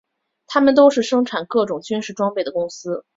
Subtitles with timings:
[0.47, 3.05] 它们都是生产各种军事装备的公司。